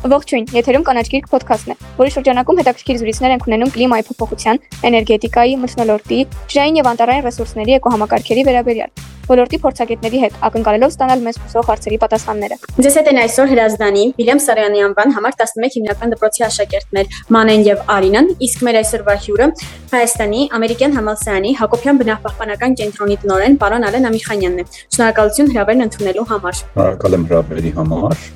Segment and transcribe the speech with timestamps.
[0.00, 5.60] Ողջույն, եթերում կանաչ գիրք ոդքասթն է, որի շրջանակում հետաքրքիր զրույցներ ենք ունենում կլիմայի փոփոխության, էներգետիկայի,
[5.60, 11.98] մթնոլորտի, ջրային եւ անտառային ռեսուրսների էկոհամակարգերի վերաբերյալ ոլորտի փորձագետների հետ ակնկալելով ստանալ մեզ հուսող հարցերի
[12.02, 17.62] պատասխանները։ Ձեզ հետ են այսօր Հրազդանի Վիլյամ Սարյանի անվան համար 11 հիմնական դպրոցի աշակերտներ Մանեն
[17.68, 19.48] եւ Արինան, իսկ մեր այսօրվա հյուրը
[19.94, 26.60] Հայաստանի Ամերիկյան համալսարանի Հակոբյան բնապահպանական կենտրոնի տնօրեն պարոն Ալեն Ամիրխանյանն է։ Շնորհակալություն հրավերն ընդունելու համար։
[26.64, 28.28] Շնորհակալ եմ հրավերի համար։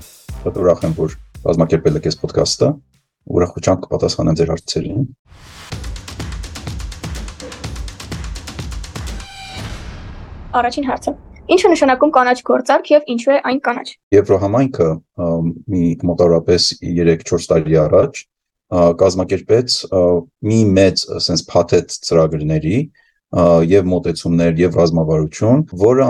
[0.45, 2.69] Շատ ուրախ եմ, որ կազմակերպել եք այս ոդքասթը։
[3.35, 5.05] Ուրախությամբ կպատասխանեմ ձեր հարցերին։
[10.55, 11.15] Առաջին հարցը.
[11.45, 14.87] Ինչ է նշանակում կանաչ գործարք եւ ինչու է այն կանաչ։ Եվրոհամայնքը
[15.75, 18.21] մի մոտավորապես 3-4 տարի առաջ
[19.03, 19.75] կազմակերպեց
[20.49, 22.79] մի մեծ sense փաթեթ ծրագրների
[23.69, 26.07] եւ մոտեցումներ եւ ռազմավարություն, որը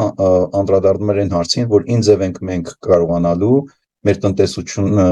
[0.60, 3.58] անդրադառնում էր այն հարցին, որ ինչ ձև ենք մենք կարողանալու
[4.04, 5.06] մեր տնտեսությունը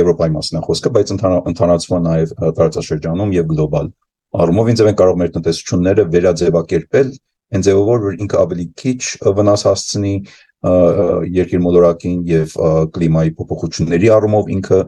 [0.00, 3.90] Եվրոպայի մասն է խոսքը, բայց ընդհանրացվում նաև տարածաշրջանում եւ գլոբալ
[4.40, 7.08] առումով ինձ են կարող մեր տնտեսությունները վերաձևակերպել
[7.50, 9.00] այն ձևով որ ինքը ավելի քիչ
[9.36, 10.12] վնաս հասցնի
[10.60, 12.54] երկիր մոլորակին եւ
[12.94, 14.80] կլիմայի փոփոխությունների առումով ինքը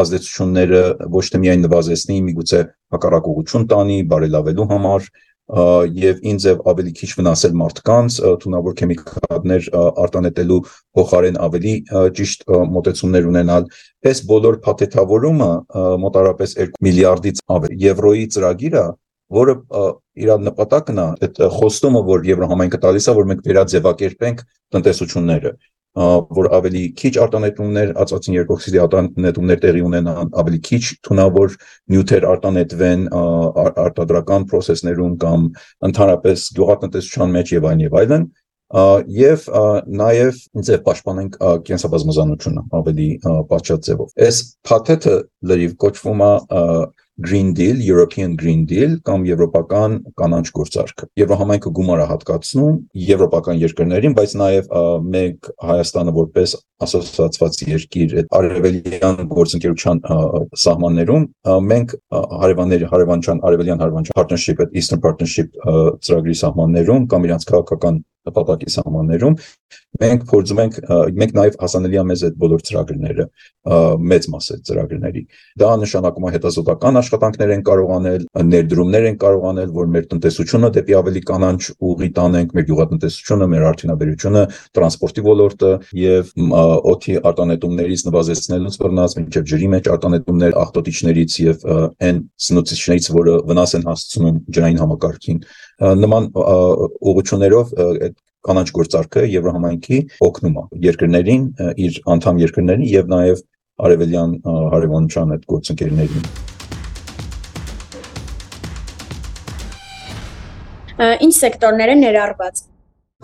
[0.00, 0.82] ազդեցությունները
[1.16, 2.60] ոչ թե միայն նվազեցնի, միգուցե
[2.94, 5.10] հակառակողություն տանի բարելավելու համար
[5.50, 9.68] եւ ինձ եւ ավելի քիչ վնասել մարդկանց թունավոր քեմիկալներ
[10.04, 10.58] արտանետելու
[10.98, 11.74] փոխարեն ավելի
[12.18, 12.44] ճիշտ
[12.76, 13.66] մոտեցումներ ունենալ
[14.10, 15.50] այս բոլոր փաթեթավորումը
[16.06, 18.84] մոտարապես 2 միլիարդից ավել եվրոյի ծրագիրը
[19.30, 19.54] որը
[20.20, 24.42] իր նպատակն է այդ խոստումը, որ Եվրոհամայնքը տալիս է, որ մենք վերաձևակերպենք
[24.74, 25.52] տնտեսությունները,
[25.98, 31.56] որ ավելի քիչ արտանետումներ, ածածին երկօքսիդի արտանետումներ տեղի ունենան, ավելի քիչ թունավոր
[31.90, 35.48] նյութեր արտանետվեն արտադրական process-ներում կամ
[35.90, 38.28] ընդհանրապես գյուղատնտեսության մեջ եւ այն եւ այլն
[38.70, 39.46] եւ
[39.98, 43.08] նաեւ ինձ պաշտպանենք կենսաբազմազանությունը ավելի
[43.50, 44.38] պատշաճ ձևով։ Այս
[44.70, 45.14] փաթեթը
[45.50, 46.30] լրիվ կոչվում է
[47.20, 52.78] Green Deal, European Green Deal կամ եվրոպական կանանչ գործարքը։ Եվրոհամայնքը գումար է հատկացնում
[53.10, 54.70] եվրոպական երկրներին, բայց նաև
[55.14, 56.54] մենք Հայաստանը որպես
[56.86, 60.02] ասոցիացված երկիր այդ արևելյան գործընկերության
[60.64, 61.26] սահմաններում
[61.70, 61.96] մենք
[62.40, 68.00] հարևանների հարևանչան արևելյան հարևանչան partnership, Eastern Partnership ծրագրի սահմաններում կամ իրանց քաղաքական
[68.30, 69.36] նպատակի սահմաններում
[70.00, 70.76] մենք փորձում ենք
[71.20, 73.24] մենք նաև հասանելի է մեզ այդ բոլոր ծրագրերը
[74.10, 75.22] մեծ մասը ծրագրերի
[75.60, 80.70] դա նշանակում է հետազոտական աշխատանքներ են կարող անել ներդրումներ են կարող անել որ մեր տնտեսությունը
[80.78, 84.44] դեպի ավելի կանանչ ուղի տանենք մեր գյուղատնտեսությունը մեր արդյունաբերությունը
[84.78, 86.32] տրանսպորտի ոլորտը եւ
[86.94, 91.66] օթի արտանետումներից նվազեցնելուց բռնած մինչեւ ջրի մեջ արտանետումներ աղտոտիչներից եւ
[92.08, 95.42] այն սնուցիչներից որը վնաս են հասցնում ջրային համակարգին
[95.80, 101.42] նման ուղղություններով այդ կանաչ գործարքը Եվրոհամայնքի օգնում է երկրներին,
[101.84, 103.42] իր անդամ երկրներին եւ նաեւ
[103.80, 104.34] արևելյան
[104.74, 106.26] հարևանության այդ գործընկերներին։
[111.24, 112.62] Ինչ սեկտորներ են ներառված։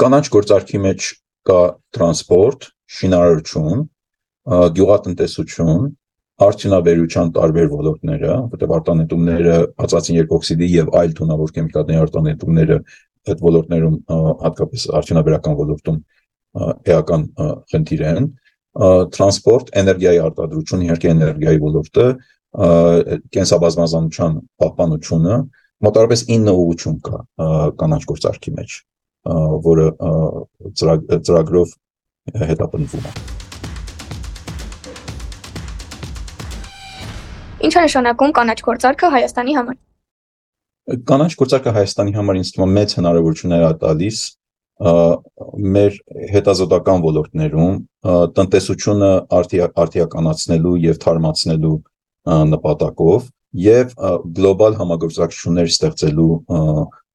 [0.01, 1.11] Կանաչ գործարքի մեջ
[1.49, 1.61] կա
[1.97, 3.85] տրանսպորտ, շինարարություն,
[4.77, 5.85] գյուղատնտեսություն,
[6.37, 9.55] արդյունաբերության տարբեր ոլորտները, որտեղ արտանետումները,
[9.87, 12.77] ածածին երկօքսիդի եւ այլ թունավոր քեմիկալների արտանետումները
[13.27, 13.97] այդ ոլորտներում
[14.43, 16.01] հատկապես արդյունաբերական ոլորտում
[16.93, 17.25] էական
[17.73, 18.29] խնդիր են
[19.17, 22.07] տրանսպորտ, էներգիայի արտադրություն, իհարկե էներգիայի ոլորտը,
[23.37, 25.39] կենսաբազմազանության պահպանությունը,
[25.87, 27.23] մոտավորապես 9 ուղղություն կա
[27.81, 28.77] կանաչ գործարքի մեջ,
[29.71, 29.89] որը
[30.77, 31.75] ծրագրով
[32.53, 33.36] հետապնդվում է։
[37.57, 39.77] Ինչ է նշանակում կանաչ գործարքը Հայաստանի համար։
[41.09, 44.19] Կանաչ գործարքը Հայաստանի համար ինձ թվում է մեծ հնարավորություններ է տալիս
[45.77, 45.97] մեր
[46.35, 47.79] հետազոտական ոլորտներում
[48.37, 51.79] տնտեսությունը արդիականացնելու եւ թարմացնելու
[52.53, 53.27] նպատակով
[53.65, 53.97] եւ
[54.37, 56.31] գլոբալ համագործակցություններ ստեղծելու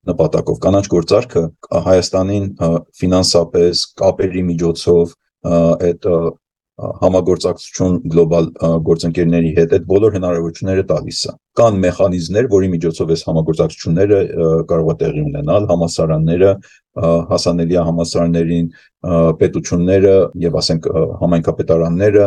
[0.09, 1.44] նպատակով կանաչ գործարքը
[1.85, 2.46] Հայաստանին
[2.97, 5.13] ֆինանսապես կապերի միջոցով
[5.51, 6.07] այդ
[6.79, 8.45] համագործակցություն գլոբալ
[8.87, 14.19] գործընկերների հետ այդ բոլոր հնարավորությունները տալիս է կան մեխանիզմներ որի միջոցով այս համագործակցությունները
[14.71, 16.53] կարող է տեղի ունենալ համասարանները
[17.31, 18.71] հասանելի է համասարաններին
[19.41, 20.15] պետությունները
[20.45, 20.89] եւ ասենք
[21.21, 22.25] համայնքապետարանները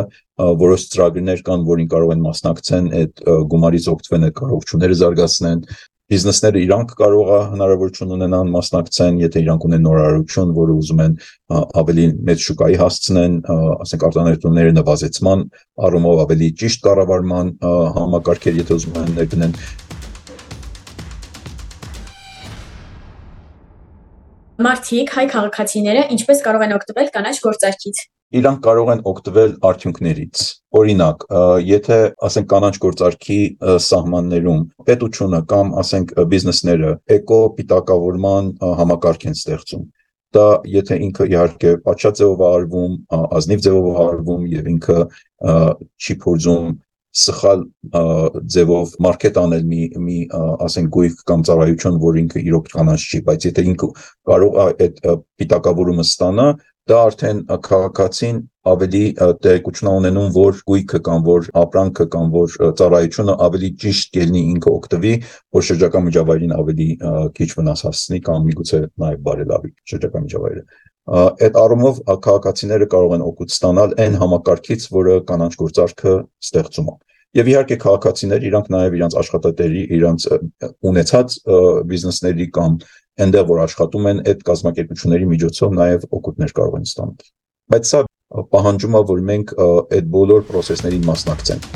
[0.61, 3.25] որոշ ծրագրեր կան որին կարող են մասնակցեն այդ
[3.55, 5.61] գումարից օգտվեն այդ կարողությունները զարգացնեն
[6.05, 11.15] բիզնեսները իրանք կարող է հնարավորություն ունենան մասնակցեն, եթե իրանք ունեն նորարարություն, որը ուզում են
[11.81, 13.39] ավելի մեծ շուկայի հասցնեն,
[13.85, 15.41] ասենք արտանետումների նվազեցման
[15.89, 17.51] առումով ավելի ճիշտ կառավարման
[17.97, 19.57] համակարգեր, եթե ուզում են ներդնեն
[24.55, 27.97] Մարդիկ, հայ քաղաքացիները ինչպես կարող են օգտվել կանաչ գործարքից։
[28.35, 30.43] իրանք կարող են օգտվել արդյունքներից։
[30.79, 31.25] Օրինակ,
[31.65, 33.39] եթե ասենք կանաչ գործարքի
[33.85, 38.49] սահմաններում պետությունը կամ ասենք բիզնեսները էկո պիտակավորման
[38.81, 39.85] համակարգ են ստեղծում,
[40.35, 42.97] դա եթե ինքը իհարկե պատշաճ ձևով արվում,
[43.39, 44.99] ազնիվ ձևով արվում եւ ինքը
[45.95, 46.73] չի փորձում
[47.15, 47.61] սխալ
[48.51, 50.17] ձևով մարքետ անել մի մի
[50.65, 53.89] ասենք գույք կամ ծառայություն, որ ինքը իրոք կանաչ չի, բայց եթե ինքը
[54.31, 54.99] կարող այդ
[55.39, 56.47] պիտակավորումը ստանա,
[56.89, 58.39] դա արդեն քաղաքացին
[58.69, 59.01] ավելի
[59.41, 65.13] տեղեկություն ունենում, որ գույքը կամ որ ապրանքը կամ որ ծառայությունը ավելի ճիշտ կլինի ինքը օգտվի,
[65.57, 66.89] որ շրջակա միջավայրին ավելի
[67.39, 70.63] քիչ վնաս հասցնի կամ միգուցե նաև բարելավի շրջակա միջավայրը։
[71.15, 76.13] Այդ առումով քաղաքացիները կարող են օգուտ ստանալ այն համակարգից, որը կանանչ գործարքը
[76.45, 76.95] ստեղծում է։
[77.35, 81.33] Եվ իհարկե քաղաքացիներ իրանք նաև իրանք աշխատատերի, իրանք ունեցած
[81.91, 82.77] բիզնեսների կամ
[83.15, 87.29] այնտեղ որ աշխատում են այդ կազմակերպությունների միջոցով նաև օգուտներ կարող են ստանալ։
[87.71, 88.01] Բայց սա
[88.55, 89.53] պահանջում է, որ մենք
[89.95, 91.69] այդ բոլոր process-ներին մասնակցենք։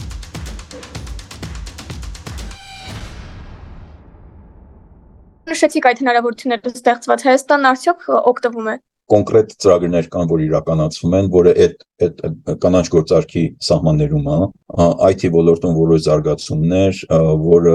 [5.49, 8.75] Նշեցիք այդ հնարավորությունները ստեղծված Հայաստանն արդյոք օգտվում է
[9.09, 12.19] կոնկրետ ծրագրեր կան, որ իրականացվում են, որը այդ այդ
[12.61, 14.37] կանաչ գործարքի սահմաններում է,
[15.09, 17.01] IT ոլորտում որոշ զարգացումներ,
[17.47, 17.73] որը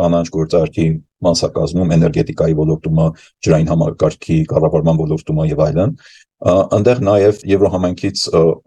[0.00, 0.86] կանաչ գործարքի
[1.26, 3.00] մասնակազմում, էներգետիկայի ոլորտում,
[3.44, 5.92] ջրային համակարգի կառավարման ոլորտում եւ այլն,
[6.40, 8.24] այնտեղ նաև Եվրոհամայնքից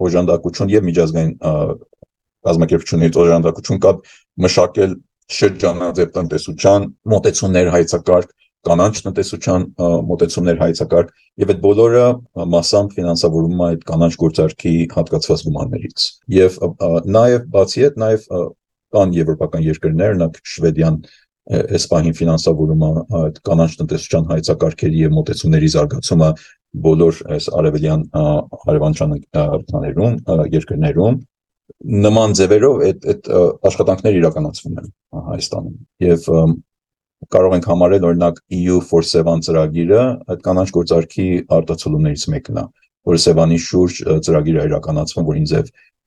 [0.08, 1.34] օժանդակություն եւ միջազգային
[2.44, 3.94] կազմակերպություններից օժանդակություն կա
[4.46, 4.96] մշակել
[5.34, 8.34] շրջանաձև տնտեսության մոտեցումներ հայցակարգ
[8.64, 9.64] կանանչ տնտեսության
[10.10, 11.14] մոտեցումներ հայցակարգ
[11.44, 12.04] եւ այդ բոլորը
[12.54, 16.06] massամբ ֆինանսավորվում է այդ կանանչ գործարքի հատկացված գումարներից
[16.38, 16.60] եւ
[17.18, 18.28] նաեւ բացի այդ նաեւ
[18.94, 20.98] կան եվրոպական երկրներ, օրինակ Շվեդիան
[21.52, 26.30] այս պահին ֆինանսավորումը այդ կանանչ տնտեսության հայցակարգերի եւ մոտեցումների զարգացումը
[26.84, 28.06] բոլոր այս արևելյան
[28.74, 29.16] արևանցյան
[29.74, 30.16] բաներում
[30.54, 31.18] երկրներում
[32.04, 33.28] նման ձևերով այդ այդ
[33.70, 34.88] աշխատանքները իրականացվում են
[35.28, 35.76] Հայաստանում
[36.08, 36.30] եւ
[37.34, 40.02] կարող ենք համարել օրինակ EU for Sevan ծրագիրը
[40.34, 42.66] այդ կանանչ գործարքի արտացոլումներից մեկն է
[43.10, 45.56] որը Սևանի շուրջ ծրագիր է իրականացվում որ ինձ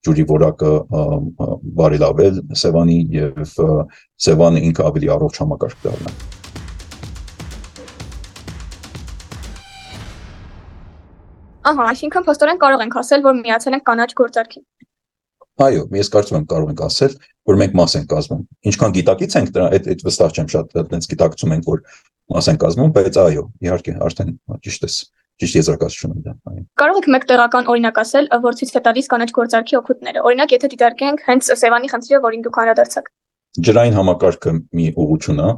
[0.07, 0.73] ջուրի որակը
[1.83, 3.53] բարելավել Սևանի եւ
[4.27, 6.17] Սևանը ինքը ավելի առողջ համակարգ դառնա
[11.67, 14.65] Ահա, այսինքն փաստորեն կարող ենք ասել, որ միացել ենք կանաչ գործարքին։
[15.67, 17.17] Այո, ես կարծում եմ կարող ենք ասել,
[17.51, 21.11] որ մենք մաս ենք կազմում։ Ինչքան գիտակից ենք դրա, այդ այդ վստահ չեմ շատ, այդպես
[21.13, 21.83] գիտակցում ենք, որ
[22.37, 24.31] մաս ենք կազմում, բայց այո, իհարկե, արդեն
[24.67, 24.91] ճիշտ է
[25.43, 26.35] ճիշտ եզրակացություն է դա։
[26.81, 30.73] Կարող եք մեկ տեղական օրինակ ասել, որ ցույց է տալիս կանաչ գործարքի օգուտները։ Օրինակ, եթե
[30.77, 33.15] դիտարկենք հենց Սևանի խնդիրը, որին դուք անդրադարձաք
[33.57, 35.51] ջրային համակարգը մի ուղղություն է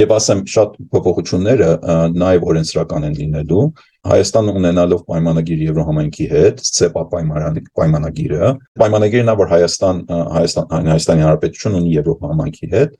[0.00, 1.68] եւ ասեմ շատ փոփոխությունները
[2.16, 3.64] նաեւ օրենսդրական են լինելու
[4.12, 8.52] Հայաստանը ունենալով պայմանագիր Եվրոհամայնքի հետ, ՑԵՊԱ պայմանագիրը,
[8.82, 10.00] պայմանագիրն է, որ Հայաստան
[10.36, 12.96] Հայաստան Հայաստանի Հանրապետություն ունի Եվրոհամայնքի հետ,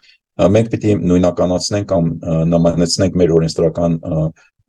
[0.53, 2.07] մենք պիտի նույնականացնենք կամ
[2.53, 3.97] նմանեցնենք մեր օրենսդրական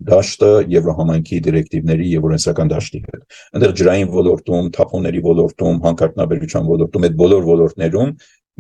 [0.10, 7.18] դաշտը Եվրոհամայնքի դիրեկտիվների եւ օրենսդրական դաշտի հետ։ Այնտեղ ջրային ոլորտում, թափոնների ոլորտում, հանքարդյունաբերության ոլորտում, այդ
[7.24, 8.14] բոլոր ոլորտներում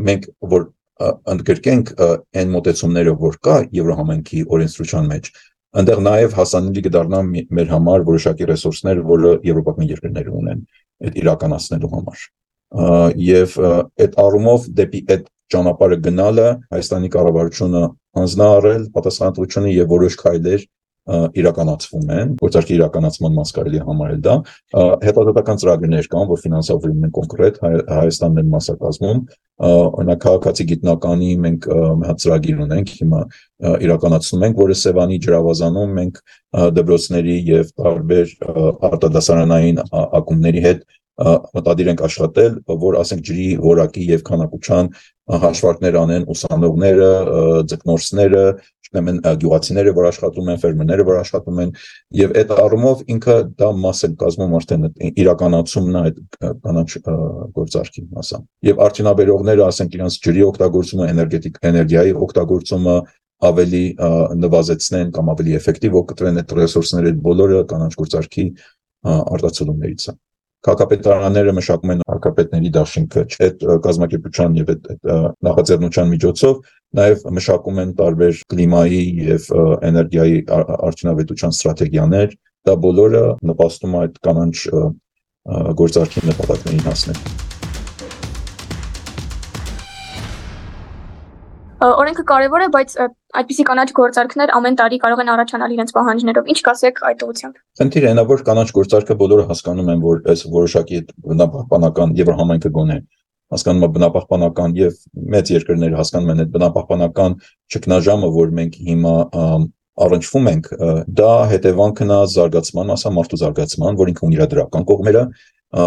[0.04, 0.68] մենք որ
[1.04, 5.30] ընդգրկենք այն մոտեցումները, որ կա Եվրոհամայնքի օրենսդրության մեջ,
[5.74, 7.19] այնտեղ նաև հասանելի կդառնա
[7.57, 10.60] մեր համար որոշակի ռեսուրսներ, որը եվրոպական երկրները ունեն
[11.04, 12.25] այդ իրականացնելու համար։
[13.24, 13.56] Եվ
[14.04, 17.82] այդ առումով դեպի այդ ճանապարհը գնալը Հայաստանի կառավարությունը
[18.20, 20.65] հանձնարարել պատասխանատվությունը եւ որոշ քայլեր
[21.03, 24.36] իրականացվում են, գործարքի իրականացման մաս կարելի համարել դա։
[25.03, 29.19] Հետազոտական ծրագրեր կան, որ ֆինանսավորվում են կոնկրետ Հայաստանն են մասնակազմում։
[29.63, 31.67] Օրինակ քաղաքացի գիտնականի մենք
[32.24, 33.22] ծրագիր ունենք, հիմա
[33.83, 36.19] իրականացնում ենք, որը Սևանի ջրավազանում մենք
[36.79, 38.33] դպրոցների եւ տարբեր
[38.93, 44.88] արտադասարանային ակումբների հետ մտադիր ենք աշխատել, որ ասենք ջրի որակի եւ քանակության
[45.43, 47.10] հաշվարկներ անեն ուսանողները,
[47.69, 48.45] ձկնորսները,
[48.93, 51.71] չգիտեմ, գյուղացիները, որ աշխատում են, ֆերմերները, որ աշխատում են,
[52.19, 54.85] եւ այդ առումով ինքը դա մաս է կազմում արդեն
[55.23, 56.19] իրականացումն այդ
[56.63, 56.88] կանաչ
[57.57, 62.97] գործարքի մասը։ Եվ արդյունաբերողները, ասենք, իրենց ջրի օգտագործումը, էներգետիկ էներգիայի օգտագործումը
[63.43, 63.85] ավելի
[64.43, 68.45] նվազեցնեն կամ ավելի էֆեկտիվ օգտվեն այդ ռեսուրսների բոլորը կանաչ գործարքի
[69.03, 70.15] արտացոլումներից է
[70.63, 74.89] քաղաքապետարանները մշակում են հակապետների դաշինքը այդ կազմակերպության եւ այդ
[75.48, 76.62] նախաձեռնության միջոցով
[77.00, 79.48] նաեւ մշակում են տարբեր կլիմայի եւ
[79.91, 80.38] էներգիայի
[80.89, 82.38] արդյունավետության ստրատեգիաներ
[82.70, 84.55] դա բոլորը նպաստում է այդ կանանչ
[85.84, 87.52] գործարքի նպատակներին հասնել
[91.84, 92.94] օրենքը կարևոր է, բայց
[93.40, 98.10] այդպիսի կանաչ գործարքներ ամեն տարի կարող են առաջանալ իրենց պահանջներով։ Ինչ կասեք այդ ուղղությամբ։ Խնդիրը
[98.13, 101.00] այնա որ կանաչ գործարքը բոլորը հասկանում են, որ այս որոշակի
[101.34, 102.98] բնապահպանական Եվրոհամայնքը գոնե
[103.54, 105.00] հասկանում է բնապահպանական եւ
[105.34, 107.36] մեծ երկրները հասկանում են այդ բնապահպանական
[107.74, 109.16] ճգնաժամը, որ մենք հիմա
[110.04, 110.70] առնչվում ենք,
[111.20, 115.24] դա հետևանքն է զարգացման, ասա մարդու զարգացման, որ ինքը ունի իր դրական կողմերը,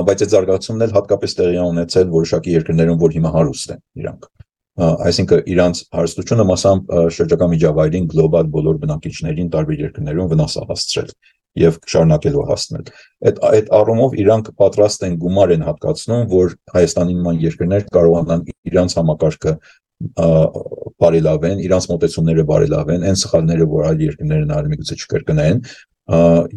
[0.07, 4.36] բայց այդ զարգացումն էլ հատկապես տեղի ունեցել որոշակի երկրներում, որ հիմա հարուստ են իրանք
[4.77, 11.11] այսինքն իրանց հարստությունը մասամբ շրջակա միջավայրին գլոբալ բոլոր բնակիչներին տարբեր երկրներում վնաս հասցրել
[11.57, 12.91] եւ շարունակելու հասնել։
[13.27, 18.97] Այդ այդ առումով իրանք պատրաստ են գումար են հատկացնում, որ Հայաստանի նման երկրներ կարողանան իրանց
[19.01, 19.55] համակարգը
[21.01, 25.63] բարելավեն, իրանց մոտեցումները բարելավեն, այն սխալները, որ այլ երկրները նարի միգուցե չկրկնեն,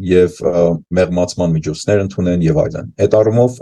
[0.10, 0.42] եւ
[1.00, 3.56] մեղմացման միջոցներ ընդունեն եւ այլն։ Այդ առումով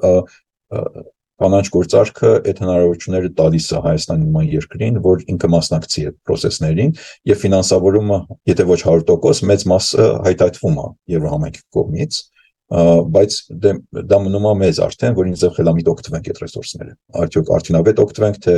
[1.42, 6.96] կանաչ գործարքը այդ հնարավորությունները տալիս է Հայաստանի նման երկրին, որ ինքը մասնակցի այդ process-ներին
[7.30, 8.20] եւ ֆինանսավորումը,
[8.52, 12.20] եթե ոչ 100%, մեծ մասը հայտարարվում է Եվրոհամայնքի կողմից,
[12.68, 13.74] բայց դե,
[14.12, 18.56] դա մնում է մեզ արդեն, որ ինձ խելամիտ օգտվենք այդ ռեսուրսները։ Արդյոք արդյունավետ օգտվենք թե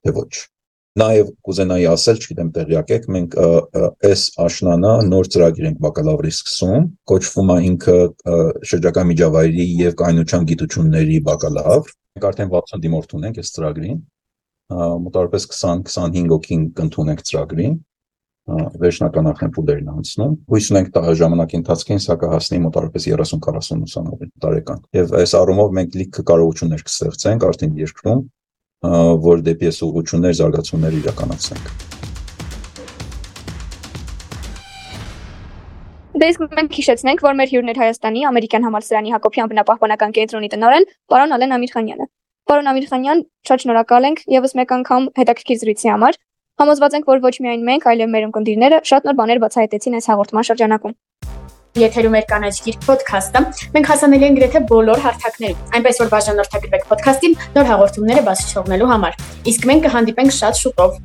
[0.00, 0.30] թե ոչ։
[0.98, 3.34] Նաև կուզենայի ասել, չգիտեմ տեղյակ եք, մենք
[4.10, 7.94] այս աշնանը նոր ծրագիր ենք բակալավրի սկսում, կոչվում է ինքը
[8.70, 14.02] շրջակա միջավայրի եւ կայունության գիտությունների բակալավր։ Մենք արդեն 60 դիմորդ ունենք այս ծրագրին։
[15.06, 17.78] Մոտավորապես 20-25 հոգին կընդունենք ծրագրին
[18.50, 25.34] վերջնական ախնապուլերն անցնում։ Հույս ունենք ժամանակի ընթացքին սա կհասնի մոտավորապես 30-40 ուսանողի տարեկան։ Եվ այս
[25.38, 28.22] առումով մենք լիքը կարողություններ կստեղծենք արդեն երկրում
[28.80, 31.66] որ դեպի այս ուղղություններ զարգացումներ իրականացնենք։
[36.20, 40.88] Դե իսկ մենք հիշեցնենք, որ մեր հյուրն էր Հայաստանի ամերիկյան համալսարանի Հակոբյան բնապահպանական կենտրոնի տնօրեն
[41.12, 42.06] պարոն Ալեն Ամիրխանյանը։
[42.50, 46.18] Պարոն Ամիրխանյան, շատ շնորհակալ ենք եւս մեկ անգամ հետաքրքիր զրույցի համար։
[46.60, 50.48] Համոզված ենք, որ ոչ միայն մենք, այլև մեր ընկերները շատ նոր բաներ բացահայտեցին այս հաղորդման
[50.50, 50.96] շրջանակում։
[51.78, 53.42] Եթերում է կանաչ գիրք ոդքասթը։
[53.76, 59.20] Մենք հասանելի ենք գրեթե բոլոր հարթակներում, այնպես որ բաժանորդագրվեք ոդքասթին նոր հաղորդումները բաց չթողնելու համար։
[59.54, 60.98] Իսկ մենք կհանդիպենք շատ շուտով։